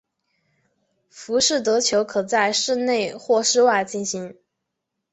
[1.11, 4.35] 浮士德球可在室内或室外进行。